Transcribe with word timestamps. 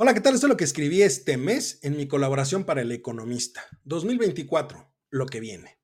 Hola, 0.00 0.14
¿qué 0.14 0.20
tal? 0.20 0.34
Esto 0.34 0.46
es 0.46 0.50
lo 0.50 0.56
que 0.56 0.62
escribí 0.62 1.02
este 1.02 1.36
mes 1.36 1.80
en 1.82 1.96
mi 1.96 2.06
colaboración 2.06 2.62
para 2.62 2.82
El 2.82 2.92
Economista. 2.92 3.64
2024, 3.82 4.94
lo 5.10 5.26
que 5.26 5.40
viene. 5.40 5.80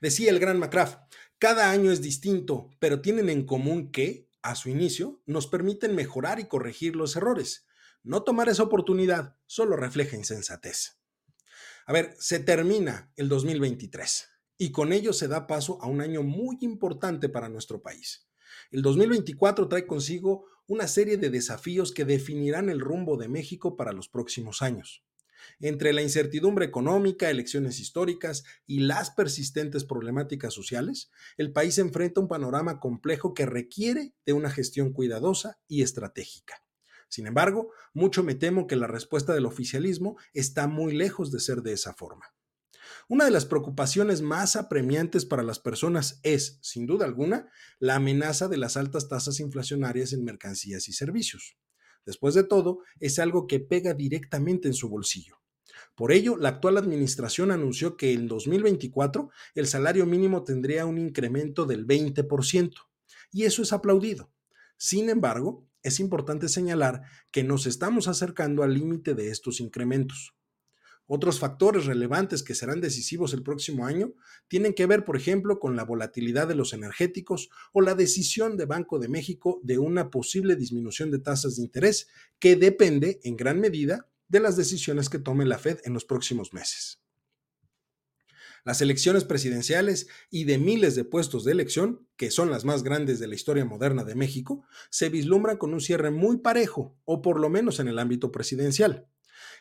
Decía 0.00 0.30
el 0.30 0.38
gran 0.38 0.58
McCraft, 0.58 0.98
cada 1.38 1.70
año 1.70 1.92
es 1.92 2.00
distinto, 2.00 2.70
pero 2.78 3.02
tienen 3.02 3.28
en 3.28 3.44
común 3.44 3.92
que, 3.92 4.30
a 4.40 4.54
su 4.54 4.70
inicio, 4.70 5.20
nos 5.26 5.48
permiten 5.48 5.94
mejorar 5.94 6.40
y 6.40 6.48
corregir 6.48 6.96
los 6.96 7.14
errores. 7.14 7.66
No 8.02 8.22
tomar 8.22 8.48
esa 8.48 8.62
oportunidad 8.62 9.36
solo 9.44 9.76
refleja 9.76 10.16
insensatez. 10.16 11.02
A 11.84 11.92
ver, 11.92 12.16
se 12.18 12.38
termina 12.38 13.12
el 13.16 13.28
2023 13.28 14.30
y 14.56 14.72
con 14.72 14.94
ello 14.94 15.12
se 15.12 15.28
da 15.28 15.46
paso 15.46 15.78
a 15.82 15.88
un 15.88 16.00
año 16.00 16.22
muy 16.22 16.56
importante 16.62 17.28
para 17.28 17.50
nuestro 17.50 17.82
país. 17.82 18.30
El 18.70 18.80
2024 18.80 19.68
trae 19.68 19.86
consigo 19.86 20.46
una 20.72 20.88
serie 20.88 21.18
de 21.18 21.28
desafíos 21.28 21.92
que 21.92 22.06
definirán 22.06 22.70
el 22.70 22.80
rumbo 22.80 23.18
de 23.18 23.28
México 23.28 23.76
para 23.76 23.92
los 23.92 24.08
próximos 24.08 24.62
años. 24.62 25.04
Entre 25.60 25.92
la 25.92 26.00
incertidumbre 26.00 26.64
económica, 26.64 27.28
elecciones 27.28 27.78
históricas 27.78 28.44
y 28.66 28.80
las 28.80 29.10
persistentes 29.10 29.84
problemáticas 29.84 30.54
sociales, 30.54 31.10
el 31.36 31.52
país 31.52 31.76
enfrenta 31.76 32.22
un 32.22 32.28
panorama 32.28 32.80
complejo 32.80 33.34
que 33.34 33.44
requiere 33.44 34.14
de 34.24 34.32
una 34.32 34.50
gestión 34.50 34.94
cuidadosa 34.94 35.60
y 35.68 35.82
estratégica. 35.82 36.64
Sin 37.08 37.26
embargo, 37.26 37.70
mucho 37.92 38.22
me 38.22 38.34
temo 38.34 38.66
que 38.66 38.76
la 38.76 38.86
respuesta 38.86 39.34
del 39.34 39.44
oficialismo 39.44 40.16
está 40.32 40.68
muy 40.68 40.96
lejos 40.96 41.30
de 41.30 41.40
ser 41.40 41.60
de 41.60 41.74
esa 41.74 41.92
forma. 41.92 42.32
Una 43.08 43.24
de 43.24 43.30
las 43.30 43.46
preocupaciones 43.46 44.22
más 44.22 44.56
apremiantes 44.56 45.24
para 45.24 45.42
las 45.42 45.58
personas 45.58 46.20
es, 46.22 46.58
sin 46.62 46.86
duda 46.86 47.04
alguna, 47.04 47.50
la 47.78 47.96
amenaza 47.96 48.48
de 48.48 48.56
las 48.56 48.76
altas 48.76 49.08
tasas 49.08 49.40
inflacionarias 49.40 50.12
en 50.12 50.24
mercancías 50.24 50.88
y 50.88 50.92
servicios. 50.92 51.56
Después 52.04 52.34
de 52.34 52.44
todo, 52.44 52.80
es 53.00 53.18
algo 53.18 53.46
que 53.46 53.60
pega 53.60 53.94
directamente 53.94 54.68
en 54.68 54.74
su 54.74 54.88
bolsillo. 54.88 55.42
Por 55.94 56.12
ello, 56.12 56.36
la 56.36 56.50
actual 56.50 56.78
administración 56.78 57.50
anunció 57.50 57.96
que 57.96 58.12
en 58.12 58.28
2024 58.28 59.30
el 59.54 59.66
salario 59.66 60.06
mínimo 60.06 60.42
tendría 60.42 60.86
un 60.86 60.98
incremento 60.98 61.66
del 61.66 61.86
20%, 61.86 62.72
y 63.30 63.44
eso 63.44 63.62
es 63.62 63.72
aplaudido. 63.72 64.32
Sin 64.76 65.10
embargo, 65.10 65.68
es 65.82 66.00
importante 66.00 66.48
señalar 66.48 67.02
que 67.30 67.44
nos 67.44 67.66
estamos 67.66 68.08
acercando 68.08 68.62
al 68.62 68.74
límite 68.74 69.14
de 69.14 69.30
estos 69.30 69.60
incrementos. 69.60 70.34
Otros 71.14 71.38
factores 71.38 71.84
relevantes 71.84 72.42
que 72.42 72.54
serán 72.54 72.80
decisivos 72.80 73.34
el 73.34 73.42
próximo 73.42 73.84
año 73.84 74.14
tienen 74.48 74.72
que 74.72 74.86
ver, 74.86 75.04
por 75.04 75.14
ejemplo, 75.14 75.60
con 75.60 75.76
la 75.76 75.84
volatilidad 75.84 76.48
de 76.48 76.54
los 76.54 76.72
energéticos 76.72 77.50
o 77.74 77.82
la 77.82 77.94
decisión 77.94 78.56
de 78.56 78.64
Banco 78.64 78.98
de 78.98 79.08
México 79.10 79.60
de 79.62 79.76
una 79.76 80.08
posible 80.08 80.56
disminución 80.56 81.10
de 81.10 81.18
tasas 81.18 81.56
de 81.56 81.64
interés 81.64 82.08
que 82.38 82.56
depende 82.56 83.20
en 83.24 83.36
gran 83.36 83.60
medida 83.60 84.08
de 84.28 84.40
las 84.40 84.56
decisiones 84.56 85.10
que 85.10 85.18
tome 85.18 85.44
la 85.44 85.58
Fed 85.58 85.80
en 85.84 85.92
los 85.92 86.06
próximos 86.06 86.54
meses. 86.54 87.02
Las 88.64 88.80
elecciones 88.80 89.24
presidenciales 89.24 90.08
y 90.30 90.44
de 90.44 90.56
miles 90.56 90.94
de 90.94 91.04
puestos 91.04 91.44
de 91.44 91.52
elección, 91.52 92.08
que 92.16 92.30
son 92.30 92.50
las 92.50 92.64
más 92.64 92.82
grandes 92.82 93.18
de 93.18 93.26
la 93.26 93.34
historia 93.34 93.66
moderna 93.66 94.02
de 94.04 94.14
México, 94.14 94.64
se 94.88 95.10
vislumbran 95.10 95.58
con 95.58 95.74
un 95.74 95.82
cierre 95.82 96.10
muy 96.10 96.38
parejo, 96.38 96.96
o 97.04 97.20
por 97.20 97.38
lo 97.38 97.50
menos 97.50 97.80
en 97.80 97.88
el 97.88 97.98
ámbito 97.98 98.32
presidencial 98.32 99.08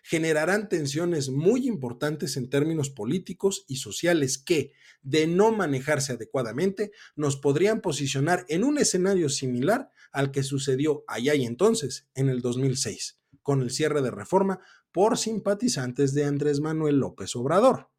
generarán 0.03 0.69
tensiones 0.69 1.29
muy 1.29 1.67
importantes 1.67 2.37
en 2.37 2.49
términos 2.49 2.89
políticos 2.89 3.65
y 3.67 3.77
sociales 3.77 4.37
que, 4.37 4.73
de 5.01 5.27
no 5.27 5.51
manejarse 5.51 6.13
adecuadamente, 6.13 6.91
nos 7.15 7.37
podrían 7.37 7.81
posicionar 7.81 8.45
en 8.49 8.63
un 8.63 8.77
escenario 8.77 9.29
similar 9.29 9.91
al 10.11 10.31
que 10.31 10.43
sucedió 10.43 11.03
allá 11.07 11.35
y 11.35 11.45
entonces, 11.45 12.09
en 12.13 12.29
el 12.29 12.41
2006, 12.41 13.19
con 13.41 13.61
el 13.61 13.71
cierre 13.71 14.01
de 14.01 14.11
reforma 14.11 14.59
por 14.91 15.17
simpatizantes 15.17 16.13
de 16.13 16.25
Andrés 16.25 16.59
Manuel 16.59 16.97
López 16.97 17.35
Obrador, 17.35 17.89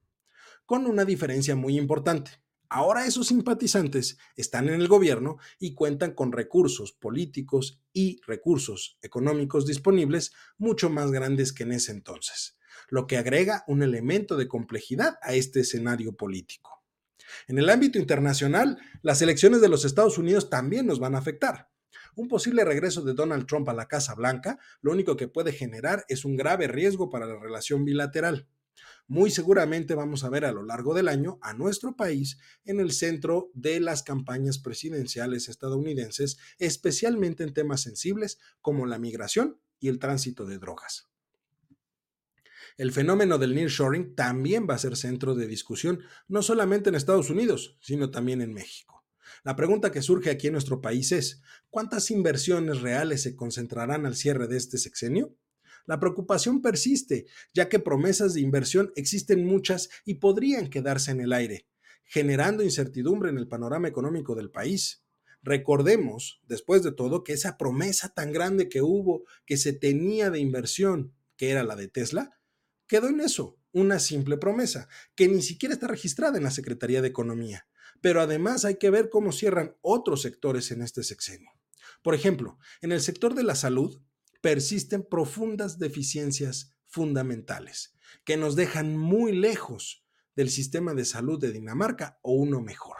con 0.66 0.86
una 0.86 1.04
diferencia 1.04 1.56
muy 1.56 1.78
importante. 1.78 2.41
Ahora 2.74 3.04
esos 3.04 3.26
simpatizantes 3.26 4.16
están 4.34 4.70
en 4.70 4.80
el 4.80 4.88
gobierno 4.88 5.36
y 5.58 5.74
cuentan 5.74 6.14
con 6.14 6.32
recursos 6.32 6.92
políticos 6.92 7.82
y 7.92 8.18
recursos 8.26 8.96
económicos 9.02 9.66
disponibles 9.66 10.32
mucho 10.56 10.88
más 10.88 11.10
grandes 11.10 11.52
que 11.52 11.64
en 11.64 11.72
ese 11.72 11.92
entonces, 11.92 12.56
lo 12.88 13.06
que 13.06 13.18
agrega 13.18 13.62
un 13.66 13.82
elemento 13.82 14.38
de 14.38 14.48
complejidad 14.48 15.18
a 15.20 15.34
este 15.34 15.60
escenario 15.60 16.16
político. 16.16 16.82
En 17.46 17.58
el 17.58 17.68
ámbito 17.68 17.98
internacional, 17.98 18.78
las 19.02 19.20
elecciones 19.20 19.60
de 19.60 19.68
los 19.68 19.84
Estados 19.84 20.16
Unidos 20.16 20.48
también 20.48 20.86
nos 20.86 20.98
van 20.98 21.14
a 21.14 21.18
afectar. 21.18 21.68
Un 22.16 22.26
posible 22.26 22.64
regreso 22.64 23.02
de 23.02 23.12
Donald 23.12 23.44
Trump 23.44 23.68
a 23.68 23.74
la 23.74 23.86
Casa 23.86 24.14
Blanca 24.14 24.58
lo 24.80 24.92
único 24.92 25.14
que 25.14 25.28
puede 25.28 25.52
generar 25.52 26.06
es 26.08 26.24
un 26.24 26.36
grave 26.36 26.68
riesgo 26.68 27.10
para 27.10 27.26
la 27.26 27.38
relación 27.38 27.84
bilateral 27.84 28.48
muy 29.06 29.30
seguramente 29.30 29.94
vamos 29.94 30.24
a 30.24 30.30
ver 30.30 30.44
a 30.44 30.52
lo 30.52 30.62
largo 30.62 30.94
del 30.94 31.08
año 31.08 31.38
a 31.42 31.52
nuestro 31.54 31.96
país 31.96 32.38
en 32.64 32.80
el 32.80 32.92
centro 32.92 33.50
de 33.54 33.80
las 33.80 34.02
campañas 34.02 34.58
presidenciales 34.58 35.48
estadounidenses, 35.48 36.38
especialmente 36.58 37.42
en 37.44 37.52
temas 37.52 37.82
sensibles 37.82 38.38
como 38.60 38.86
la 38.86 38.98
migración 38.98 39.58
y 39.80 39.88
el 39.88 39.98
tránsito 39.98 40.46
de 40.46 40.58
drogas. 40.58 41.08
El 42.78 42.92
fenómeno 42.92 43.38
del 43.38 43.54
nearshoring 43.54 44.14
también 44.14 44.66
va 44.68 44.74
a 44.74 44.78
ser 44.78 44.96
centro 44.96 45.34
de 45.34 45.46
discusión, 45.46 46.00
no 46.28 46.42
solamente 46.42 46.88
en 46.88 46.94
Estados 46.94 47.28
Unidos, 47.28 47.76
sino 47.80 48.10
también 48.10 48.40
en 48.40 48.54
México. 48.54 49.04
La 49.44 49.56
pregunta 49.56 49.90
que 49.90 50.02
surge 50.02 50.30
aquí 50.30 50.46
en 50.46 50.54
nuestro 50.54 50.80
país 50.80 51.12
es, 51.12 51.42
¿cuántas 51.68 52.10
inversiones 52.10 52.80
reales 52.80 53.22
se 53.22 53.34
concentrarán 53.34 54.06
al 54.06 54.14
cierre 54.14 54.46
de 54.46 54.56
este 54.56 54.78
sexenio? 54.78 55.36
La 55.86 55.98
preocupación 55.98 56.62
persiste, 56.62 57.26
ya 57.52 57.68
que 57.68 57.78
promesas 57.78 58.34
de 58.34 58.40
inversión 58.40 58.92
existen 58.96 59.44
muchas 59.44 59.88
y 60.04 60.14
podrían 60.14 60.68
quedarse 60.68 61.10
en 61.10 61.20
el 61.20 61.32
aire, 61.32 61.66
generando 62.04 62.62
incertidumbre 62.62 63.30
en 63.30 63.38
el 63.38 63.48
panorama 63.48 63.88
económico 63.88 64.34
del 64.34 64.50
país. 64.50 65.04
Recordemos, 65.42 66.40
después 66.46 66.82
de 66.82 66.92
todo, 66.92 67.24
que 67.24 67.32
esa 67.32 67.58
promesa 67.58 68.14
tan 68.14 68.32
grande 68.32 68.68
que 68.68 68.80
hubo, 68.80 69.24
que 69.44 69.56
se 69.56 69.72
tenía 69.72 70.30
de 70.30 70.38
inversión, 70.38 71.14
que 71.36 71.50
era 71.50 71.64
la 71.64 71.74
de 71.74 71.88
Tesla, 71.88 72.38
quedó 72.86 73.08
en 73.08 73.20
eso, 73.20 73.58
una 73.72 73.98
simple 73.98 74.36
promesa, 74.36 74.88
que 75.16 75.26
ni 75.26 75.42
siquiera 75.42 75.74
está 75.74 75.88
registrada 75.88 76.36
en 76.36 76.44
la 76.44 76.50
Secretaría 76.50 77.02
de 77.02 77.08
Economía. 77.08 77.66
Pero 78.00 78.20
además 78.20 78.64
hay 78.64 78.76
que 78.76 78.90
ver 78.90 79.08
cómo 79.08 79.32
cierran 79.32 79.76
otros 79.80 80.22
sectores 80.22 80.70
en 80.70 80.82
este 80.82 81.02
sexenio. 81.02 81.50
Por 82.02 82.14
ejemplo, 82.14 82.58
en 82.80 82.92
el 82.92 83.00
sector 83.00 83.34
de 83.34 83.44
la 83.44 83.54
salud, 83.54 84.00
persisten 84.42 85.06
profundas 85.08 85.78
deficiencias 85.78 86.74
fundamentales 86.86 87.94
que 88.24 88.36
nos 88.36 88.56
dejan 88.56 88.98
muy 88.98 89.32
lejos 89.32 90.04
del 90.36 90.50
sistema 90.50 90.92
de 90.94 91.04
salud 91.04 91.40
de 91.40 91.52
Dinamarca 91.52 92.18
o 92.22 92.34
uno 92.34 92.60
mejor. 92.60 92.96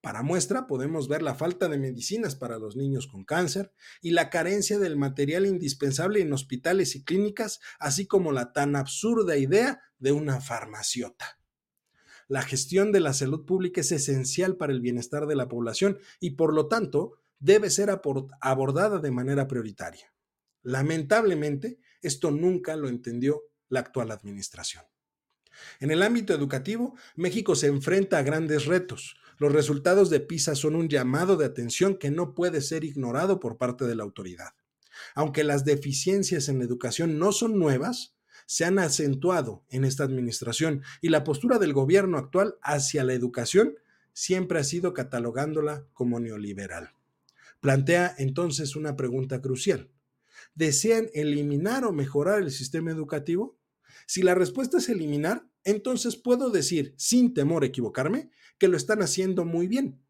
Para 0.00 0.22
muestra 0.22 0.68
podemos 0.68 1.08
ver 1.08 1.22
la 1.22 1.34
falta 1.34 1.68
de 1.68 1.76
medicinas 1.76 2.36
para 2.36 2.58
los 2.58 2.76
niños 2.76 3.08
con 3.08 3.24
cáncer 3.24 3.72
y 4.00 4.12
la 4.12 4.30
carencia 4.30 4.78
del 4.78 4.96
material 4.96 5.44
indispensable 5.44 6.20
en 6.20 6.32
hospitales 6.32 6.94
y 6.94 7.04
clínicas, 7.04 7.58
así 7.80 8.06
como 8.06 8.30
la 8.30 8.52
tan 8.52 8.76
absurda 8.76 9.36
idea 9.36 9.80
de 9.98 10.12
una 10.12 10.40
farmaciota. 10.40 11.40
La 12.28 12.42
gestión 12.42 12.92
de 12.92 13.00
la 13.00 13.14
salud 13.14 13.44
pública 13.44 13.80
es 13.80 13.90
esencial 13.90 14.56
para 14.56 14.72
el 14.72 14.80
bienestar 14.80 15.26
de 15.26 15.34
la 15.34 15.48
población 15.48 15.98
y 16.20 16.32
por 16.32 16.54
lo 16.54 16.68
tanto 16.68 17.14
debe 17.40 17.68
ser 17.70 17.90
abordada 18.40 18.98
de 18.98 19.10
manera 19.10 19.48
prioritaria. 19.48 20.12
Lamentablemente, 20.68 21.80
esto 22.02 22.30
nunca 22.30 22.76
lo 22.76 22.90
entendió 22.90 23.40
la 23.70 23.80
actual 23.80 24.10
administración. 24.10 24.84
En 25.80 25.90
el 25.90 26.02
ámbito 26.02 26.34
educativo, 26.34 26.94
México 27.16 27.54
se 27.54 27.68
enfrenta 27.68 28.18
a 28.18 28.22
grandes 28.22 28.66
retos. 28.66 29.16
Los 29.38 29.50
resultados 29.50 30.10
de 30.10 30.20
PISA 30.20 30.54
son 30.54 30.74
un 30.74 30.90
llamado 30.90 31.38
de 31.38 31.46
atención 31.46 31.96
que 31.96 32.10
no 32.10 32.34
puede 32.34 32.60
ser 32.60 32.84
ignorado 32.84 33.40
por 33.40 33.56
parte 33.56 33.86
de 33.86 33.94
la 33.94 34.02
autoridad. 34.02 34.50
Aunque 35.14 35.42
las 35.42 35.64
deficiencias 35.64 36.50
en 36.50 36.58
la 36.58 36.66
educación 36.66 37.18
no 37.18 37.32
son 37.32 37.58
nuevas, 37.58 38.14
se 38.44 38.66
han 38.66 38.78
acentuado 38.78 39.64
en 39.70 39.86
esta 39.86 40.04
administración 40.04 40.82
y 41.00 41.08
la 41.08 41.24
postura 41.24 41.58
del 41.58 41.72
gobierno 41.72 42.18
actual 42.18 42.56
hacia 42.60 43.04
la 43.04 43.14
educación 43.14 43.78
siempre 44.12 44.58
ha 44.58 44.64
sido 44.64 44.92
catalogándola 44.92 45.86
como 45.94 46.20
neoliberal. 46.20 46.90
Plantea 47.60 48.14
entonces 48.18 48.76
una 48.76 48.96
pregunta 48.96 49.40
crucial 49.40 49.88
desean 50.54 51.08
eliminar 51.14 51.84
o 51.84 51.92
mejorar 51.92 52.42
el 52.42 52.50
sistema 52.50 52.90
educativo? 52.90 53.58
Si 54.06 54.22
la 54.22 54.34
respuesta 54.34 54.78
es 54.78 54.88
eliminar, 54.88 55.48
entonces 55.64 56.16
puedo 56.16 56.50
decir, 56.50 56.94
sin 56.96 57.34
temor 57.34 57.62
a 57.62 57.66
equivocarme, 57.66 58.30
que 58.58 58.68
lo 58.68 58.76
están 58.76 59.02
haciendo 59.02 59.44
muy 59.44 59.66
bien. 59.66 60.02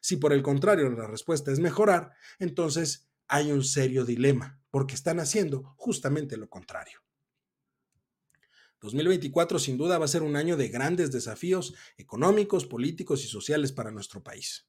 Si 0.00 0.16
por 0.16 0.32
el 0.32 0.42
contrario 0.42 0.90
la 0.90 1.06
respuesta 1.06 1.52
es 1.52 1.60
mejorar, 1.60 2.12
entonces 2.38 3.08
hay 3.28 3.52
un 3.52 3.64
serio 3.64 4.04
dilema, 4.04 4.60
porque 4.70 4.94
están 4.94 5.20
haciendo 5.20 5.74
justamente 5.76 6.36
lo 6.36 6.48
contrario. 6.48 7.00
2024 8.80 9.58
sin 9.58 9.78
duda 9.78 9.98
va 9.98 10.04
a 10.04 10.08
ser 10.08 10.22
un 10.22 10.36
año 10.36 10.56
de 10.56 10.68
grandes 10.68 11.10
desafíos 11.10 11.74
económicos, 11.96 12.66
políticos 12.66 13.24
y 13.24 13.28
sociales 13.28 13.72
para 13.72 13.90
nuestro 13.90 14.22
país. 14.22 14.68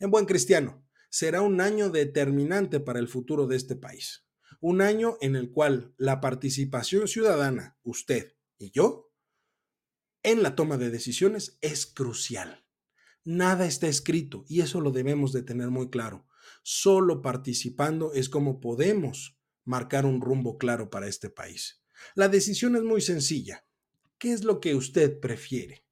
En 0.00 0.10
buen 0.10 0.26
cristiano, 0.26 0.84
será 1.08 1.40
un 1.40 1.60
año 1.60 1.88
determinante 1.88 2.80
para 2.80 2.98
el 2.98 3.08
futuro 3.08 3.46
de 3.46 3.56
este 3.56 3.76
país 3.76 4.23
Un 4.66 4.80
año 4.80 5.18
en 5.20 5.36
el 5.36 5.50
cual 5.50 5.92
la 5.98 6.22
participación 6.22 7.06
ciudadana, 7.06 7.76
usted 7.82 8.34
y 8.56 8.70
yo, 8.70 9.12
en 10.22 10.42
la 10.42 10.54
toma 10.54 10.78
de 10.78 10.88
decisiones 10.88 11.58
es 11.60 11.84
crucial. 11.84 12.64
Nada 13.24 13.66
está 13.66 13.88
escrito 13.88 14.46
y 14.48 14.62
eso 14.62 14.80
lo 14.80 14.90
debemos 14.90 15.34
de 15.34 15.42
tener 15.42 15.68
muy 15.68 15.90
claro. 15.90 16.26
Solo 16.62 17.20
participando 17.20 18.14
es 18.14 18.30
como 18.30 18.58
podemos 18.58 19.38
marcar 19.66 20.06
un 20.06 20.22
rumbo 20.22 20.56
claro 20.56 20.88
para 20.88 21.08
este 21.08 21.28
país. 21.28 21.82
La 22.14 22.30
decisión 22.30 22.74
es 22.74 22.84
muy 22.84 23.02
sencilla. 23.02 23.66
¿Qué 24.16 24.32
es 24.32 24.44
lo 24.44 24.60
que 24.60 24.74
usted 24.74 25.20
prefiere? 25.20 25.84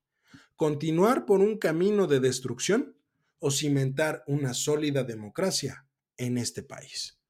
¿Continuar 0.56 1.26
por 1.26 1.40
un 1.40 1.58
camino 1.58 2.06
de 2.06 2.20
destrucción 2.20 2.96
o 3.38 3.50
cimentar 3.50 4.24
una 4.26 4.54
sólida 4.54 5.04
democracia 5.04 5.86
en 6.16 6.38
este 6.38 6.62
país? 6.62 7.21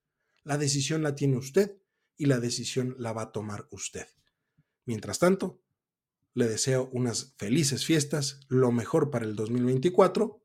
La 0.44 0.58
decisión 0.58 1.02
la 1.02 1.14
tiene 1.14 1.36
usted 1.36 1.78
y 2.16 2.26
la 2.26 2.40
decisión 2.40 2.94
la 2.98 3.12
va 3.12 3.22
a 3.22 3.32
tomar 3.32 3.68
usted. 3.70 4.06
Mientras 4.84 5.18
tanto, 5.18 5.62
le 6.34 6.48
deseo 6.48 6.88
unas 6.92 7.34
felices 7.36 7.84
fiestas, 7.84 8.40
lo 8.48 8.72
mejor 8.72 9.10
para 9.10 9.24
el 9.24 9.36
2024 9.36 10.42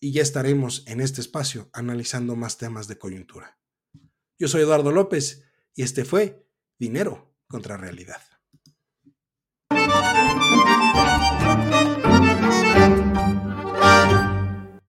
y 0.00 0.12
ya 0.12 0.22
estaremos 0.22 0.84
en 0.88 1.00
este 1.00 1.20
espacio 1.20 1.70
analizando 1.72 2.34
más 2.34 2.58
temas 2.58 2.88
de 2.88 2.98
coyuntura. 2.98 3.58
Yo 4.38 4.48
soy 4.48 4.62
Eduardo 4.62 4.90
López 4.90 5.44
y 5.74 5.82
este 5.82 6.04
fue 6.04 6.44
Dinero 6.78 7.36
contra 7.46 7.76
Realidad. 7.76 8.20